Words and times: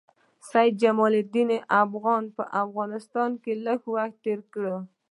سید 0.49 0.73
جمال 0.81 1.13
الدین 1.19 1.49
افغاني 1.81 2.29
په 2.37 2.43
افغانستان 2.63 3.31
کې 3.43 3.51
لږ 3.65 3.79
وخت 3.93 4.15
تېر 4.25 4.39
کړی. 4.53 4.75